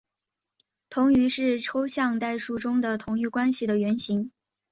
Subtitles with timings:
[0.89, 4.31] 同余是抽象代数中的同余关系的原型。